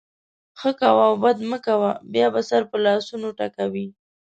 ښه 0.59 0.71
کوه 0.79 1.03
او 1.09 1.13
بد 1.23 1.37
مه 1.49 1.57
کوه؛ 1.65 1.91
بیا 2.13 2.27
به 2.33 2.41
سر 2.49 2.61
په 2.71 2.77
لاسونو 2.85 3.27
ټکوې. 3.37 3.87